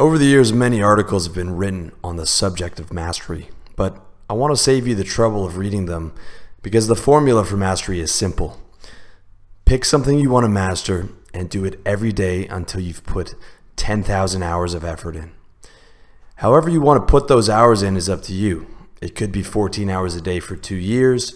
Over 0.00 0.16
the 0.16 0.26
years, 0.26 0.52
many 0.52 0.80
articles 0.80 1.26
have 1.26 1.34
been 1.34 1.56
written 1.56 1.90
on 2.04 2.14
the 2.14 2.24
subject 2.24 2.78
of 2.78 2.92
mastery, 2.92 3.48
but 3.74 4.00
I 4.30 4.34
want 4.34 4.52
to 4.52 4.62
save 4.62 4.86
you 4.86 4.94
the 4.94 5.02
trouble 5.02 5.44
of 5.44 5.56
reading 5.56 5.86
them 5.86 6.12
because 6.62 6.86
the 6.86 6.94
formula 6.94 7.44
for 7.44 7.56
mastery 7.56 7.98
is 7.98 8.12
simple. 8.12 8.62
Pick 9.64 9.84
something 9.84 10.16
you 10.16 10.30
want 10.30 10.44
to 10.44 10.48
master 10.48 11.08
and 11.34 11.50
do 11.50 11.64
it 11.64 11.80
every 11.84 12.12
day 12.12 12.46
until 12.46 12.80
you've 12.80 13.02
put 13.02 13.34
10,000 13.74 14.40
hours 14.40 14.72
of 14.72 14.84
effort 14.84 15.16
in. 15.16 15.32
However, 16.36 16.70
you 16.70 16.80
want 16.80 17.02
to 17.02 17.10
put 17.10 17.26
those 17.26 17.50
hours 17.50 17.82
in 17.82 17.96
is 17.96 18.08
up 18.08 18.22
to 18.22 18.32
you. 18.32 18.68
It 19.02 19.16
could 19.16 19.32
be 19.32 19.42
14 19.42 19.90
hours 19.90 20.14
a 20.14 20.20
day 20.20 20.38
for 20.38 20.54
two 20.54 20.76
years, 20.76 21.34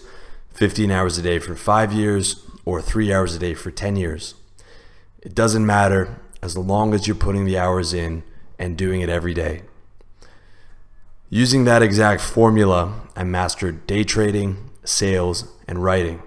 15 0.53 0.89
hours 0.89 1.17
a 1.17 1.21
day 1.21 1.37
for 1.37 1.55
five 1.55 1.91
years, 1.91 2.49
or 2.63 2.81
three 2.81 3.11
hours 3.11 3.35
a 3.35 3.39
day 3.39 3.55
for 3.55 3.71
10 3.71 3.97
years. 3.97 4.35
It 5.21 5.35
doesn't 5.35 5.65
matter 5.65 6.21
as 6.41 6.57
long 6.57 6.93
as 6.93 7.07
you're 7.07 7.15
putting 7.17 7.43
the 7.43 7.57
hours 7.57 7.93
in 7.93 8.23
and 8.57 8.77
doing 8.77 9.01
it 9.01 9.09
every 9.09 9.33
day. 9.33 9.63
Using 11.29 11.65
that 11.65 11.81
exact 11.81 12.21
formula, 12.21 13.01
I 13.15 13.23
mastered 13.23 13.87
day 13.87 14.03
trading, 14.03 14.69
sales, 14.83 15.47
and 15.67 15.83
writing. 15.83 16.21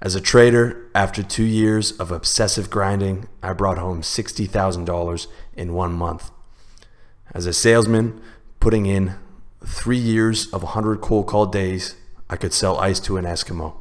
As 0.00 0.14
a 0.14 0.20
trader, 0.20 0.86
after 0.94 1.24
two 1.24 1.44
years 1.44 1.90
of 1.92 2.12
obsessive 2.12 2.70
grinding, 2.70 3.28
I 3.42 3.52
brought 3.52 3.78
home 3.78 4.02
$60,000 4.02 5.26
in 5.56 5.74
one 5.74 5.92
month. 5.92 6.30
As 7.34 7.46
a 7.46 7.52
salesman, 7.52 8.20
putting 8.60 8.86
in 8.86 9.16
three 9.66 9.98
years 9.98 10.46
of 10.52 10.62
100 10.62 11.00
cold 11.00 11.26
call 11.26 11.46
days, 11.46 11.96
I 12.30 12.36
could 12.36 12.52
sell 12.52 12.78
ice 12.78 13.00
to 13.00 13.16
an 13.16 13.24
Eskimo. 13.24 13.74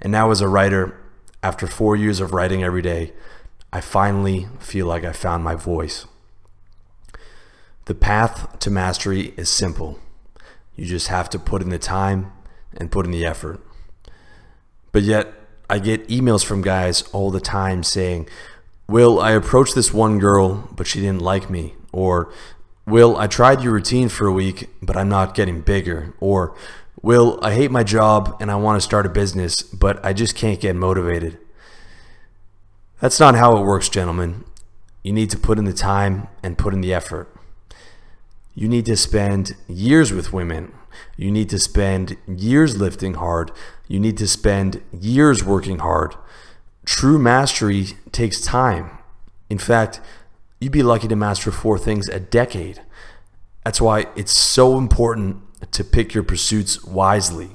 And 0.00 0.12
now, 0.12 0.30
as 0.30 0.42
a 0.42 0.48
writer, 0.48 1.00
after 1.42 1.66
four 1.66 1.96
years 1.96 2.20
of 2.20 2.34
writing 2.34 2.62
every 2.62 2.82
day, 2.82 3.12
I 3.72 3.80
finally 3.80 4.48
feel 4.58 4.86
like 4.86 5.04
I 5.04 5.12
found 5.12 5.42
my 5.42 5.54
voice. 5.54 6.06
The 7.86 7.94
path 7.94 8.58
to 8.60 8.70
mastery 8.70 9.34
is 9.36 9.50
simple. 9.50 9.98
You 10.76 10.86
just 10.86 11.08
have 11.08 11.28
to 11.30 11.38
put 11.38 11.62
in 11.62 11.70
the 11.70 11.78
time 11.78 12.32
and 12.76 12.92
put 12.92 13.04
in 13.04 13.12
the 13.12 13.26
effort. 13.26 13.60
But 14.92 15.02
yet, 15.02 15.32
I 15.68 15.78
get 15.78 16.08
emails 16.08 16.44
from 16.44 16.62
guys 16.62 17.02
all 17.12 17.30
the 17.30 17.40
time 17.40 17.82
saying, 17.82 18.28
Will, 18.88 19.20
I 19.20 19.32
approached 19.32 19.74
this 19.74 19.92
one 19.92 20.18
girl, 20.18 20.68
but 20.76 20.86
she 20.86 21.00
didn't 21.00 21.22
like 21.22 21.48
me. 21.50 21.74
Or, 21.92 22.32
Will, 22.86 23.16
I 23.16 23.26
tried 23.26 23.62
your 23.62 23.72
routine 23.72 24.08
for 24.08 24.26
a 24.26 24.32
week, 24.32 24.68
but 24.80 24.96
I'm 24.96 25.08
not 25.08 25.34
getting 25.34 25.60
bigger. 25.60 26.14
Or, 26.20 26.54
Will, 27.00 27.38
I 27.42 27.54
hate 27.54 27.70
my 27.70 27.82
job 27.82 28.36
and 28.40 28.50
I 28.50 28.56
want 28.56 28.76
to 28.76 28.84
start 28.84 29.06
a 29.06 29.08
business, 29.08 29.62
but 29.62 30.04
I 30.04 30.12
just 30.12 30.36
can't 30.36 30.60
get 30.60 30.76
motivated. 30.76 31.38
That's 33.00 33.18
not 33.18 33.34
how 33.34 33.56
it 33.56 33.62
works, 33.62 33.88
gentlemen. 33.88 34.44
You 35.02 35.12
need 35.12 35.30
to 35.30 35.38
put 35.38 35.58
in 35.58 35.64
the 35.64 35.72
time 35.72 36.28
and 36.44 36.56
put 36.56 36.74
in 36.74 36.80
the 36.80 36.94
effort. 36.94 37.28
You 38.54 38.68
need 38.68 38.86
to 38.86 38.96
spend 38.96 39.56
years 39.68 40.12
with 40.12 40.32
women. 40.32 40.72
You 41.16 41.30
need 41.30 41.48
to 41.50 41.58
spend 41.58 42.16
years 42.28 42.76
lifting 42.76 43.14
hard. 43.14 43.50
You 43.88 43.98
need 43.98 44.18
to 44.18 44.28
spend 44.28 44.82
years 44.92 45.42
working 45.42 45.78
hard. 45.78 46.14
True 46.84 47.18
mastery 47.18 47.86
takes 48.10 48.40
time. 48.40 48.98
In 49.48 49.58
fact, 49.58 50.00
you'd 50.60 50.72
be 50.72 50.82
lucky 50.82 51.08
to 51.08 51.16
master 51.16 51.50
four 51.50 51.78
things 51.78 52.08
a 52.08 52.20
decade. 52.20 52.82
That's 53.64 53.80
why 53.80 54.06
it's 54.16 54.36
so 54.36 54.76
important 54.76 55.42
to 55.70 55.84
pick 55.84 56.14
your 56.14 56.24
pursuits 56.24 56.82
wisely. 56.84 57.50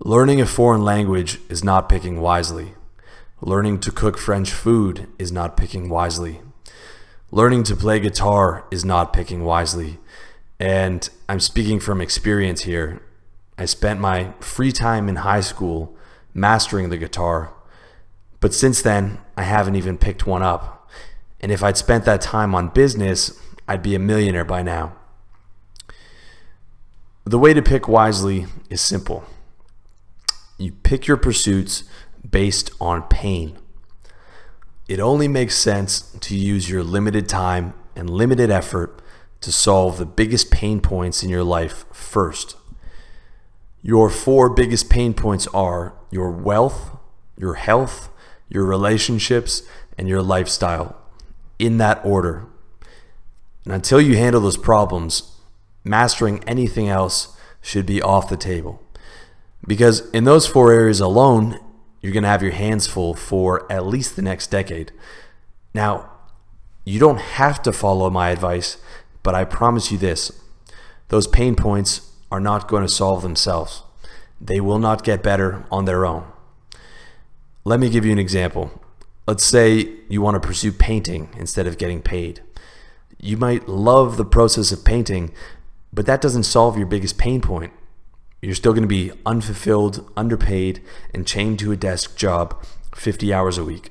Learning 0.00 0.40
a 0.40 0.46
foreign 0.46 0.82
language 0.82 1.40
is 1.48 1.64
not 1.64 1.88
picking 1.88 2.20
wisely. 2.20 2.74
Learning 3.40 3.80
to 3.80 3.90
cook 3.90 4.18
French 4.18 4.52
food 4.52 5.08
is 5.18 5.32
not 5.32 5.56
picking 5.56 5.88
wisely. 5.88 6.40
Learning 7.30 7.62
to 7.64 7.76
play 7.76 8.00
guitar 8.00 8.64
is 8.70 8.84
not 8.84 9.12
picking 9.12 9.44
wisely. 9.44 9.98
And 10.58 11.08
I'm 11.28 11.40
speaking 11.40 11.78
from 11.78 12.00
experience 12.00 12.62
here. 12.62 13.02
I 13.58 13.66
spent 13.66 14.00
my 14.00 14.32
free 14.40 14.72
time 14.72 15.08
in 15.08 15.16
high 15.16 15.40
school 15.40 15.96
mastering 16.32 16.88
the 16.88 16.96
guitar, 16.96 17.52
but 18.40 18.54
since 18.54 18.80
then, 18.80 19.18
I 19.36 19.42
haven't 19.42 19.76
even 19.76 19.98
picked 19.98 20.26
one 20.26 20.42
up. 20.42 20.88
And 21.40 21.52
if 21.52 21.62
I'd 21.62 21.76
spent 21.76 22.04
that 22.04 22.20
time 22.20 22.54
on 22.54 22.68
business, 22.68 23.38
I'd 23.66 23.82
be 23.82 23.94
a 23.94 23.98
millionaire 23.98 24.44
by 24.44 24.62
now. 24.62 24.94
The 27.24 27.38
way 27.38 27.52
to 27.52 27.60
pick 27.60 27.88
wisely 27.88 28.46
is 28.70 28.80
simple 28.80 29.24
you 30.58 30.72
pick 30.72 31.06
your 31.06 31.16
pursuits 31.16 31.84
based 32.28 32.70
on 32.80 33.02
pain. 33.02 33.56
It 34.88 35.00
only 35.00 35.28
makes 35.28 35.54
sense 35.54 36.00
to 36.20 36.34
use 36.34 36.70
your 36.70 36.82
limited 36.82 37.28
time 37.28 37.74
and 37.94 38.08
limited 38.08 38.50
effort 38.50 39.02
to 39.42 39.52
solve 39.52 39.98
the 39.98 40.06
biggest 40.06 40.50
pain 40.50 40.80
points 40.80 41.22
in 41.22 41.28
your 41.28 41.44
life 41.44 41.84
first. 41.92 42.56
Your 43.82 44.08
four 44.08 44.48
biggest 44.48 44.88
pain 44.88 45.12
points 45.12 45.46
are 45.48 45.94
your 46.10 46.30
wealth, 46.30 46.96
your 47.36 47.54
health, 47.54 48.08
your 48.48 48.64
relationships, 48.64 49.62
and 49.98 50.08
your 50.08 50.22
lifestyle, 50.22 50.96
in 51.58 51.76
that 51.78 52.00
order. 52.02 52.46
And 53.64 53.74
until 53.74 54.00
you 54.00 54.16
handle 54.16 54.40
those 54.40 54.56
problems, 54.56 55.36
mastering 55.84 56.42
anything 56.44 56.88
else 56.88 57.36
should 57.60 57.84
be 57.84 58.00
off 58.00 58.30
the 58.30 58.36
table. 58.36 58.82
Because 59.66 60.08
in 60.10 60.24
those 60.24 60.46
four 60.46 60.72
areas 60.72 61.00
alone, 61.00 61.60
you're 62.00 62.12
going 62.12 62.22
to 62.22 62.28
have 62.28 62.42
your 62.42 62.52
hands 62.52 62.86
full 62.86 63.14
for 63.14 63.70
at 63.70 63.86
least 63.86 64.16
the 64.16 64.22
next 64.22 64.48
decade. 64.48 64.92
Now, 65.74 66.10
you 66.84 66.98
don't 66.98 67.18
have 67.18 67.62
to 67.62 67.72
follow 67.72 68.08
my 68.10 68.30
advice, 68.30 68.78
but 69.22 69.34
I 69.34 69.44
promise 69.44 69.90
you 69.90 69.98
this 69.98 70.32
those 71.08 71.26
pain 71.26 71.54
points 71.54 72.12
are 72.30 72.40
not 72.40 72.68
going 72.68 72.82
to 72.82 72.88
solve 72.88 73.22
themselves. 73.22 73.82
They 74.40 74.60
will 74.60 74.78
not 74.78 75.04
get 75.04 75.22
better 75.22 75.64
on 75.70 75.86
their 75.86 76.04
own. 76.04 76.24
Let 77.64 77.80
me 77.80 77.90
give 77.90 78.04
you 78.04 78.12
an 78.12 78.18
example. 78.18 78.82
Let's 79.26 79.44
say 79.44 79.90
you 80.08 80.22
want 80.22 80.40
to 80.40 80.46
pursue 80.46 80.72
painting 80.72 81.30
instead 81.36 81.66
of 81.66 81.78
getting 81.78 82.00
paid. 82.00 82.42
You 83.18 83.36
might 83.36 83.68
love 83.68 84.16
the 84.16 84.24
process 84.24 84.70
of 84.70 84.84
painting, 84.84 85.32
but 85.92 86.06
that 86.06 86.20
doesn't 86.20 86.44
solve 86.44 86.76
your 86.76 86.86
biggest 86.86 87.18
pain 87.18 87.40
point 87.40 87.72
you're 88.40 88.54
still 88.54 88.72
going 88.72 88.82
to 88.82 88.88
be 88.88 89.12
unfulfilled, 89.26 90.10
underpaid, 90.16 90.82
and 91.12 91.26
chained 91.26 91.58
to 91.60 91.72
a 91.72 91.76
desk 91.76 92.16
job 92.16 92.64
50 92.94 93.32
hours 93.32 93.58
a 93.58 93.64
week. 93.64 93.90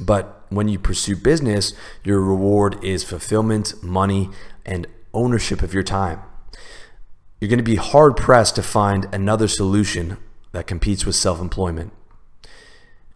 But 0.00 0.44
when 0.48 0.68
you 0.68 0.78
pursue 0.78 1.16
business, 1.16 1.74
your 2.02 2.20
reward 2.20 2.82
is 2.82 3.04
fulfillment, 3.04 3.82
money, 3.82 4.30
and 4.64 4.86
ownership 5.12 5.62
of 5.62 5.74
your 5.74 5.82
time. 5.82 6.20
You're 7.40 7.48
going 7.48 7.58
to 7.58 7.64
be 7.64 7.76
hard 7.76 8.16
pressed 8.16 8.54
to 8.56 8.62
find 8.62 9.06
another 9.12 9.48
solution 9.48 10.16
that 10.52 10.66
competes 10.66 11.04
with 11.04 11.16
self 11.16 11.40
employment. 11.40 11.92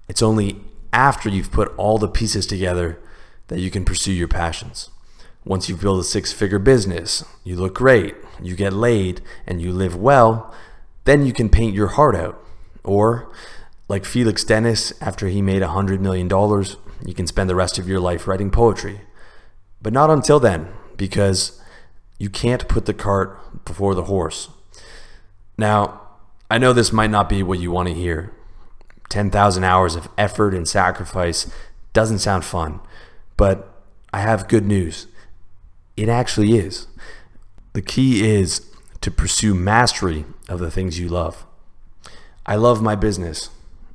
It's 0.08 0.22
only 0.22 0.60
after 0.92 1.28
you've 1.28 1.52
put 1.52 1.74
all 1.76 1.98
the 1.98 2.08
pieces 2.08 2.46
together 2.46 2.98
that 3.48 3.60
you 3.60 3.70
can 3.70 3.84
pursue 3.84 4.12
your 4.12 4.28
passions. 4.28 4.90
Once 5.44 5.68
you've 5.68 5.80
built 5.80 6.00
a 6.00 6.04
six 6.04 6.32
figure 6.32 6.58
business, 6.58 7.24
you 7.44 7.54
look 7.54 7.74
great, 7.74 8.14
you 8.42 8.56
get 8.56 8.72
laid, 8.72 9.20
and 9.46 9.60
you 9.60 9.72
live 9.72 9.96
well, 9.96 10.54
then 11.04 11.24
you 11.24 11.32
can 11.32 11.48
paint 11.48 11.74
your 11.74 11.88
heart 11.88 12.16
out. 12.16 12.42
Or, 12.84 13.32
like 13.88 14.04
Felix 14.04 14.44
Dennis, 14.44 14.92
after 15.00 15.28
he 15.28 15.42
made 15.42 15.62
$100 15.62 16.00
million, 16.00 16.28
you 17.06 17.14
can 17.14 17.26
spend 17.26 17.48
the 17.48 17.54
rest 17.54 17.78
of 17.78 17.88
your 17.88 18.00
life 18.00 18.26
writing 18.26 18.50
poetry. 18.50 19.00
But 19.82 19.92
not 19.92 20.10
until 20.10 20.40
then, 20.40 20.68
because 20.96 21.60
you 22.18 22.30
can't 22.30 22.68
put 22.68 22.86
the 22.86 22.94
cart 22.94 23.64
before 23.64 23.94
the 23.94 24.04
horse. 24.04 24.48
Now, 25.58 26.00
I 26.50 26.58
know 26.58 26.72
this 26.72 26.92
might 26.92 27.10
not 27.10 27.28
be 27.28 27.42
what 27.42 27.58
you 27.58 27.70
want 27.70 27.88
to 27.88 27.94
hear. 27.94 28.32
10,000 29.08 29.64
hours 29.64 29.94
of 29.94 30.08
effort 30.18 30.54
and 30.54 30.66
sacrifice 30.66 31.50
doesn't 31.92 32.18
sound 32.18 32.44
fun, 32.44 32.80
but 33.36 33.72
I 34.12 34.20
have 34.20 34.48
good 34.48 34.64
news. 34.64 35.06
It 35.96 36.08
actually 36.08 36.56
is. 36.56 36.86
The 37.76 37.82
key 37.82 38.26
is 38.26 38.66
to 39.02 39.10
pursue 39.10 39.54
mastery 39.54 40.24
of 40.48 40.60
the 40.60 40.70
things 40.70 40.98
you 40.98 41.10
love. 41.10 41.44
I 42.46 42.56
love 42.56 42.80
my 42.80 42.94
business. 42.94 43.50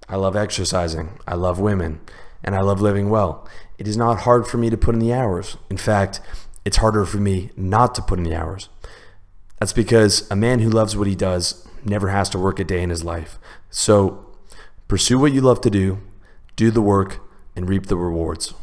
I 0.07 0.18
love 0.18 0.36
exercising. 0.36 1.18
I 1.28 1.33
love 1.33 1.60
women. 1.60 2.00
And 2.44 2.54
I 2.54 2.60
love 2.60 2.80
living 2.80 3.10
well. 3.10 3.50
It 3.80 3.88
is 3.88 3.98
not 3.98 4.19
hard 4.19 4.45
for 4.45 4.60
me 4.60 4.69
to 4.69 4.78
put 4.78 4.94
in 4.94 5.01
the 5.01 5.13
hours. 5.13 5.57
In 5.68 5.78
fact, 5.78 6.22
it's 6.63 6.78
harder 6.78 7.07
for 7.07 7.18
me 7.18 7.50
not 7.57 7.95
to 7.95 8.04
put 8.04 8.19
in 8.19 8.24
the 8.24 8.36
hours. 8.36 8.69
That's 9.60 9.74
because 9.74 10.30
a 10.30 10.36
man 10.36 10.60
who 10.60 10.69
loves 10.69 10.95
what 10.95 11.07
he 11.07 11.16
does 11.16 11.68
never 11.83 12.10
has 12.10 12.30
to 12.30 12.38
work 12.38 12.60
a 12.60 12.63
day 12.63 12.83
in 12.83 12.92
his 12.92 13.04
life. 13.04 13.39
So 13.72 14.28
pursue 14.88 15.18
what 15.18 15.33
you 15.33 15.42
love 15.42 15.60
to 15.62 15.72
do, 15.72 15.98
do 16.56 16.69
the 16.69 16.83
work, 16.83 17.18
and 17.56 17.68
reap 17.68 17.88
the 17.88 17.98
rewards. 17.98 18.54